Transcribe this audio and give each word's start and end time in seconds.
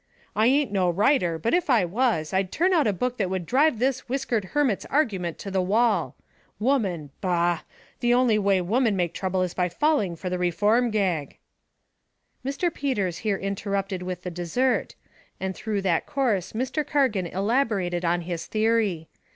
"I 0.35 0.47
ain't 0.47 0.71
no 0.71 0.89
writer, 0.89 1.37
but 1.37 1.53
if 1.53 1.69
I 1.69 1.85
was, 1.85 2.33
I'd 2.33 2.51
turn 2.51 2.73
out 2.73 2.87
a 2.87 2.91
book 2.91 3.17
that 3.19 3.29
would 3.29 3.45
drive 3.45 3.77
this 3.77 4.09
whiskered 4.09 4.45
hermit's 4.45 4.83
argument 4.87 5.37
to 5.37 5.51
the 5.51 5.61
wall. 5.61 6.15
Woman 6.57 7.11
bah! 7.21 7.59
The 7.99 8.11
only 8.11 8.39
way 8.39 8.61
women 8.61 8.95
make 8.95 9.13
trouble 9.13 9.43
is 9.43 9.53
by 9.53 9.69
falling 9.69 10.15
for 10.15 10.27
the 10.27 10.39
reform 10.39 10.89
gag." 10.89 11.37
Mr. 12.43 12.73
Peters 12.73 13.19
here 13.19 13.37
interrupted 13.37 14.01
with 14.01 14.23
the 14.23 14.31
dessert, 14.31 14.95
and 15.39 15.53
through 15.55 15.83
that 15.83 16.07
course 16.07 16.53
Mr. 16.53 16.83
Cargan 16.83 17.27
elaborated 17.27 18.03
on 18.03 18.21
his 18.21 18.47
theory. 18.47 19.07